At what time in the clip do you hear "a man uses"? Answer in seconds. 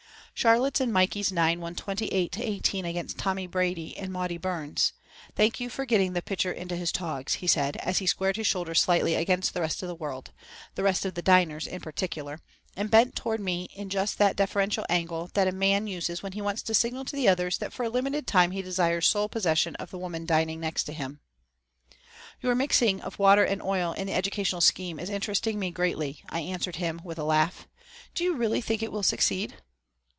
15.47-16.23